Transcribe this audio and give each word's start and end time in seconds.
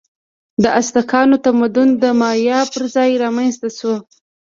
د 0.63 0.65
ازتکانو 0.79 1.35
تمدن 1.45 1.89
د 2.01 2.03
مایا 2.21 2.59
پر 2.73 2.83
ځای 2.95 3.11
رامنځته 3.23 3.69
شو. 3.77 3.93